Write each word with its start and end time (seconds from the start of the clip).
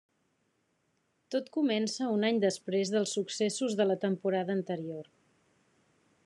Tot 1.35 1.51
comença 1.57 2.07
un 2.13 2.25
any 2.29 2.39
després 2.45 2.93
dels 2.95 3.13
successos 3.19 3.77
de 3.83 3.87
la 3.91 3.99
temporada 4.07 4.57
anterior. 4.63 5.07